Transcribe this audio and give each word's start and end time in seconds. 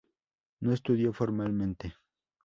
No 0.61 0.73
estudió 0.73 1.13
formalmente. 1.13 1.95